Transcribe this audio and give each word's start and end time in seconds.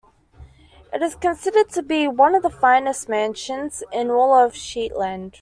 It 0.91 0.99
is 1.03 1.13
considered 1.13 1.69
to 1.73 1.83
be 1.83 2.07
one 2.07 2.33
of 2.33 2.41
the 2.41 2.49
finest 2.49 3.07
mansions 3.07 3.83
in 3.93 4.09
all 4.09 4.33
of 4.33 4.55
Shetland. 4.55 5.39